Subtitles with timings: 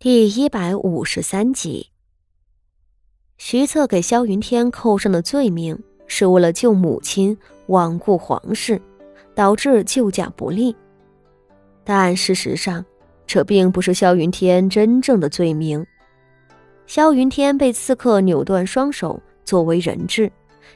[0.00, 1.90] 第一百五十三集，
[3.36, 5.76] 徐策给萧云天扣上的罪名
[6.06, 7.36] 是为了救母亲，
[7.66, 8.80] 罔顾皇室，
[9.34, 10.76] 导致救驾不利。
[11.82, 12.84] 但事实上，
[13.26, 15.84] 这并不是萧云天真正的罪名。
[16.86, 20.30] 萧云天被刺客扭断双手作为人质，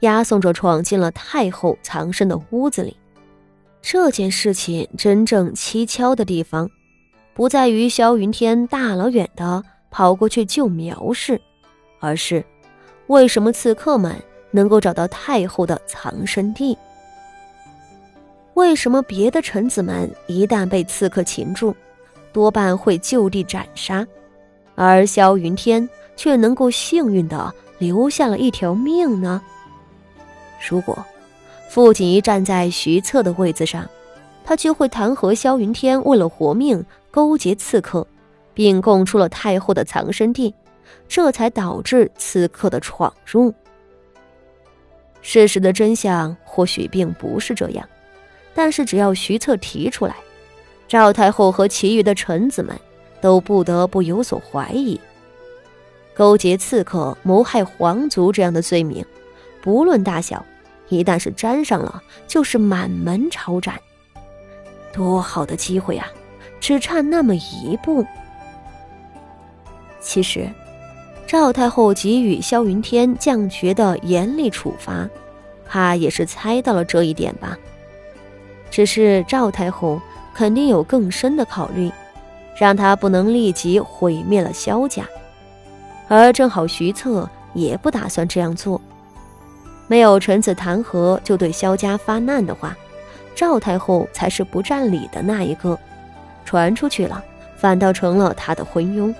[0.00, 2.96] 押送着闯进了太后藏身的屋子里。
[3.80, 6.68] 这件事情真正蹊跷的地方。
[7.34, 11.40] 不在于萧云天大老远的跑过去救苗氏，
[11.98, 12.44] 而是
[13.08, 14.14] 为什么刺客们
[14.52, 16.78] 能够找到太后的藏身地？
[18.54, 21.74] 为什么别的臣子们一旦被刺客擒住，
[22.32, 24.06] 多半会就地斩杀，
[24.76, 29.42] 而萧云天却能够幸运的留下了一条命呢？
[30.70, 31.04] 如果
[31.68, 33.84] 傅锦仪站在徐策的位子上，
[34.44, 36.84] 他就会弹劾萧云天为了活命。
[37.14, 38.04] 勾结刺客，
[38.52, 40.52] 并供出了太后的藏身地，
[41.06, 43.54] 这才导致刺客的闯入。
[45.22, 47.88] 事实的真相或许并不是这样，
[48.52, 50.16] 但是只要徐策提出来，
[50.88, 52.76] 赵太后和其余的臣子们
[53.20, 55.00] 都不得不有所怀疑。
[56.16, 59.06] 勾结刺客、谋害皇族这样的罪名，
[59.62, 60.44] 不论大小，
[60.88, 63.80] 一旦是沾上了，就是满门抄斩。
[64.92, 66.10] 多好的机会啊！
[66.64, 68.02] 只差那么一步。
[70.00, 70.48] 其实，
[71.26, 75.06] 赵太后给予萧云天降爵的严厉处罚，
[75.68, 77.54] 怕也是猜到了这一点吧。
[78.70, 80.00] 只是赵太后
[80.34, 81.92] 肯定有更深的考虑，
[82.56, 85.04] 让他不能立即毁灭了萧家。
[86.08, 88.80] 而正好徐策也不打算这样做。
[89.86, 92.74] 没有臣子弹劾就对萧家发难的话，
[93.34, 95.78] 赵太后才是不占理的那一个。
[96.44, 97.24] 传出去了，
[97.56, 99.14] 反倒成了他的昏庸。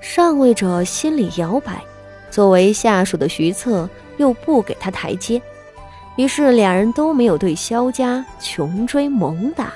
[0.00, 1.82] 上位者心里摇摆，
[2.30, 5.40] 作为下属的徐策又不给他台阶，
[6.16, 9.72] 于是两人都没有对萧家穷追猛打。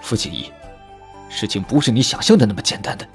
[0.00, 0.52] 傅锦衣，
[1.28, 3.06] 事情不是你想象的那么简单的。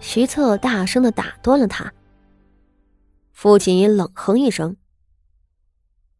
[0.00, 1.92] 徐策大声的打断了他。
[3.32, 4.76] 傅锦衣冷哼一声。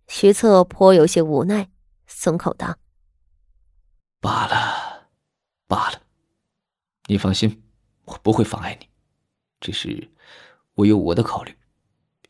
[0.08, 1.68] 徐策颇有些无奈，
[2.06, 2.76] 松口道。
[4.24, 5.06] 罢了，
[5.66, 6.00] 罢了，
[7.08, 7.62] 你放心，
[8.06, 8.88] 我不会妨碍你。
[9.60, 10.10] 只是
[10.76, 11.54] 我有我的考虑，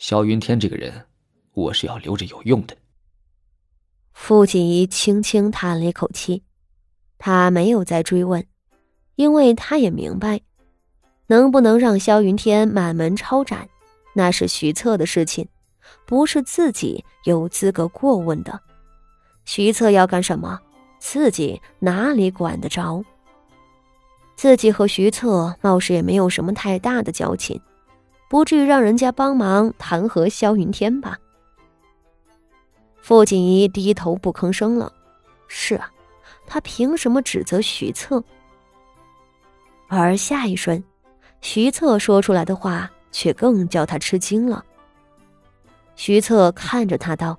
[0.01, 1.07] 萧云天这个人，
[1.53, 2.77] 我是要留着有用的。
[4.13, 6.43] 傅锦怡轻轻叹了一口气，
[7.17, 8.45] 他没有再追问，
[9.15, 10.41] 因为他也明白，
[11.29, 13.69] 能不能让萧云天满门抄斩，
[14.17, 15.47] 那是徐策的事情，
[16.05, 18.61] 不是自己有资格过问的。
[19.45, 20.61] 徐策要干什么？
[21.07, 23.05] 自己哪里管得着？
[24.37, 27.61] 自己和徐策貌似也没有什么太大的交情，
[28.31, 31.19] 不至于让人家帮忙弹劾萧云天吧？
[33.03, 34.91] 傅锦衣低头不吭声了。
[35.47, 35.93] 是啊，
[36.47, 38.25] 他凭什么指责徐策？
[39.89, 40.83] 而下一瞬，
[41.43, 44.65] 徐策说出来的话却更叫他吃惊了。
[45.97, 47.39] 徐策看着他道：“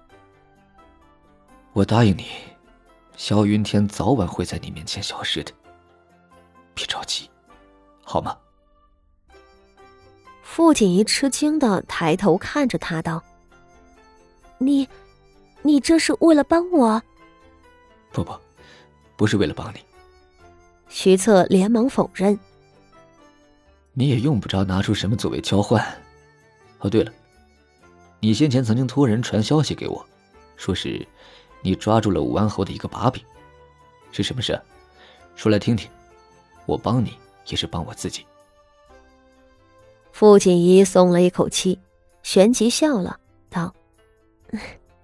[1.73, 2.25] 我答应你。”
[3.17, 5.51] 萧云天早晚会在你面前消失的，
[6.73, 7.29] 别着急，
[8.03, 8.37] 好吗？
[10.43, 13.21] 傅锦仪吃惊的抬头看着他道
[14.57, 14.87] ：“你，
[15.63, 17.01] 你这是为了帮我
[18.11, 18.33] ？”“不不，
[19.17, 19.79] 不是为了帮你。”
[20.87, 22.37] 徐策连忙否认。
[23.93, 25.83] “你也用不着拿出什么作为交换。
[26.79, 27.11] 哦，对了，
[28.19, 30.05] 你先前曾经托人传消息给我，
[30.57, 31.05] 说是……”
[31.65, 33.23] 你抓住了武安侯的一个把柄，
[34.11, 34.61] 是什么事？
[35.35, 35.89] 说来听听。
[36.67, 37.17] 我帮你
[37.47, 38.23] 也是帮我自己。
[40.11, 41.79] 傅锦仪松了一口气，
[42.21, 43.73] 旋即笑了，道：“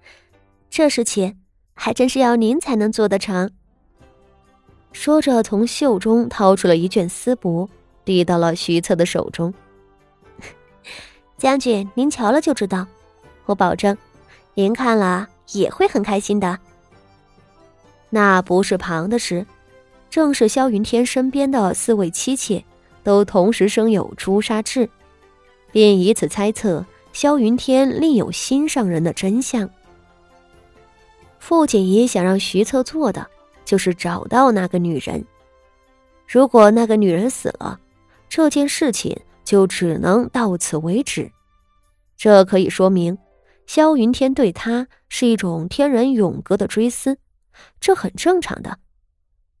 [0.70, 1.36] 这事情
[1.74, 3.50] 还真是要您才能做得成。”
[4.92, 7.68] 说着，从袖中掏出了一卷丝帛，
[8.04, 9.52] 递到了徐策的手中。
[11.36, 12.86] 将军，您瞧了就知道，
[13.46, 13.98] 我保证，
[14.54, 15.28] 您看了。
[15.52, 16.58] 也会很开心的。
[18.10, 19.46] 那不是旁的事，
[20.10, 22.62] 正是萧云天身边的四位妻妾，
[23.02, 24.88] 都同时生有朱砂痣，
[25.70, 29.68] 便以此猜测萧云天另有心上人的真相。
[31.38, 33.26] 傅锦仪想让徐策做的，
[33.64, 35.24] 就是找到那个女人。
[36.28, 37.80] 如果那个女人死了，
[38.28, 41.30] 这件事情就只能到此为止。
[42.16, 43.16] 这可以说明。
[43.66, 47.18] 萧云天对他是一种天人永隔的追思，
[47.78, 48.78] 这很正常的。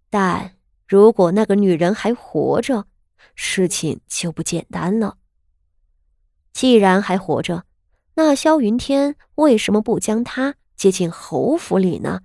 [0.08, 0.56] 但
[0.88, 2.86] 如果那个女人还活着，
[3.34, 5.18] 事情就不简单了。
[6.54, 7.64] 既然还活着，
[8.14, 12.20] 那萧云天为什么不将她接进侯府里呢？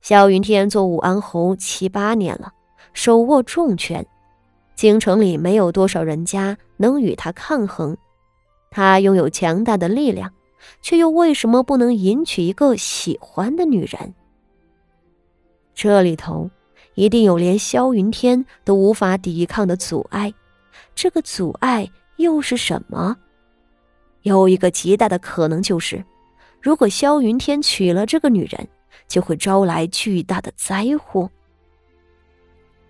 [0.00, 2.52] 萧云天做武安侯七八年了，
[2.92, 4.06] 手握重权，
[4.76, 7.96] 京城里没有多少人家能与他抗衡。
[8.70, 10.32] 他拥有强大的力量，
[10.80, 14.14] 却又为什么不能迎娶一个喜欢的女人？
[15.74, 16.50] 这里头
[16.94, 20.32] 一定有连萧云天都无法抵抗的阻碍，
[20.94, 23.16] 这个阻碍又是什么？
[24.22, 26.04] 有一个极大的可能就是，
[26.60, 28.68] 如果萧云天娶了这个女人，
[29.08, 31.30] 就会招来巨大的灾祸。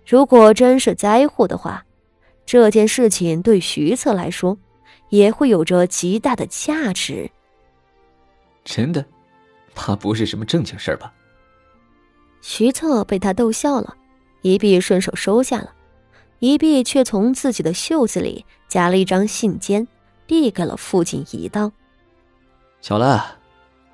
[0.05, 1.83] 如果真是灾祸的话，
[2.45, 4.57] 这件事情对徐策来说。
[5.09, 7.29] 也会有着极大的价值。
[8.63, 9.05] 真的，
[9.75, 11.13] 怕不是什么正经事儿吧？
[12.41, 13.95] 徐策被他逗笑了，
[14.41, 15.73] 一臂顺手收下了，
[16.39, 19.87] 一臂却从自己的袖子里夹了一张信笺，
[20.27, 21.71] 递给了傅锦仪道
[22.81, 23.23] ：“小兰，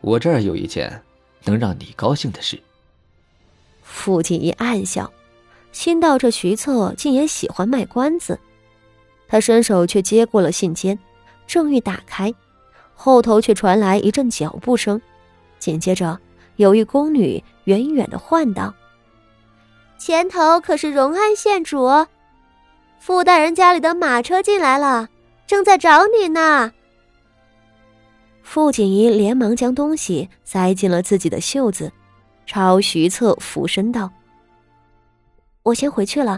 [0.01, 1.01] 我这儿有一件
[1.43, 2.59] 能让你高兴的事。”
[3.83, 5.11] 傅锦仪暗笑，
[5.71, 8.39] 心道这徐策竟也喜欢卖关子。
[9.27, 10.97] 他伸手却接过了信笺。
[11.45, 12.31] 正欲打开，
[13.01, 15.01] 后头却传来一阵脚步声，
[15.57, 16.19] 紧接着
[16.57, 18.73] 有一宫女远远的唤道
[19.97, 21.87] ：“前头可是荣安县主，
[22.99, 25.07] 傅大人家里的马车进来了，
[25.47, 26.73] 正在找你呢。”
[28.43, 31.89] 傅锦仪连忙将东西塞进了自己的袖子，
[32.45, 34.11] 朝徐策俯身道
[35.63, 36.37] ：“我先回去了。”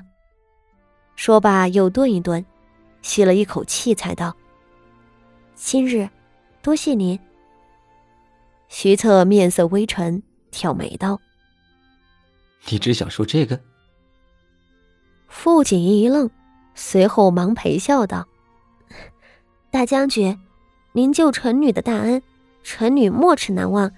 [1.18, 2.46] 说罢又顿一顿，
[3.02, 4.32] 吸了一口气，才道。
[5.56, 6.08] 今日，
[6.62, 7.20] 多谢您。
[8.68, 10.22] 徐策面色微沉，
[10.52, 11.20] 挑眉道
[12.70, 13.60] ：“你只想说这个？”
[15.28, 16.30] 傅锦衣一愣，
[16.76, 18.28] 随后忙陪笑道
[19.72, 20.40] ：“大将军，
[20.94, 22.22] 您救臣女的大恩，
[22.64, 23.92] 臣女没齿难忘。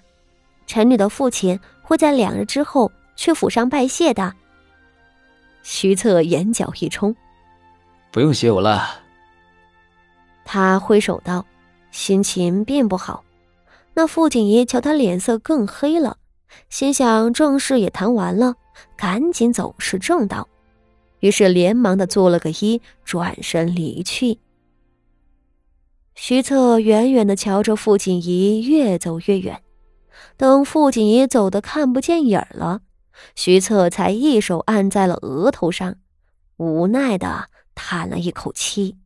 [0.66, 4.34] 臣女的父亲会在两日之后去府上拜谢的。”
[5.62, 7.16] 徐策眼角一冲
[8.12, 9.02] ：“不用谢我了。”
[10.46, 11.46] 他挥手道。
[11.94, 13.24] 心情并不好，
[13.94, 16.18] 那傅锦仪瞧他脸色更黑了，
[16.68, 18.56] 心想正事也谈完了，
[18.98, 20.50] 赶紧走是正道，
[21.20, 24.40] 于是连忙的做了个揖，转身离去。
[26.16, 29.62] 徐策远远的瞧着傅锦仪越走越远，
[30.36, 32.82] 等傅锦仪走的看不见影儿了，
[33.36, 35.98] 徐策才一手按在了额头上，
[36.58, 38.98] 无奈的叹了一口气。